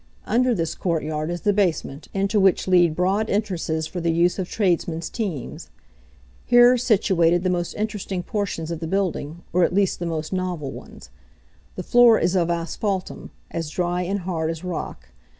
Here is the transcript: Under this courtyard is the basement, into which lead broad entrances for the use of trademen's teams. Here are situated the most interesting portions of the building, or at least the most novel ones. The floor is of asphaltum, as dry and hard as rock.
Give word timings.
Under 0.25 0.55
this 0.55 0.73
courtyard 0.73 1.29
is 1.29 1.41
the 1.41 1.53
basement, 1.53 2.07
into 2.11 2.39
which 2.39 2.67
lead 2.67 2.95
broad 2.95 3.29
entrances 3.29 3.85
for 3.85 4.01
the 4.01 4.11
use 4.11 4.39
of 4.39 4.49
trademen's 4.49 5.11
teams. 5.11 5.69
Here 6.43 6.71
are 6.73 6.77
situated 6.79 7.43
the 7.43 7.51
most 7.51 7.75
interesting 7.75 8.23
portions 8.23 8.71
of 8.71 8.79
the 8.79 8.87
building, 8.87 9.43
or 9.53 9.63
at 9.63 9.75
least 9.75 9.99
the 9.99 10.07
most 10.07 10.33
novel 10.33 10.71
ones. 10.71 11.11
The 11.75 11.83
floor 11.83 12.17
is 12.17 12.35
of 12.35 12.49
asphaltum, 12.49 13.29
as 13.51 13.69
dry 13.69 14.01
and 14.01 14.21
hard 14.21 14.49
as 14.49 14.63
rock. 14.63 15.09